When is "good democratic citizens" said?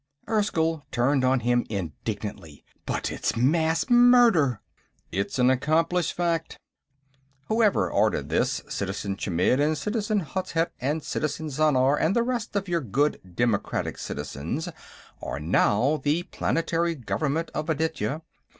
12.81-14.67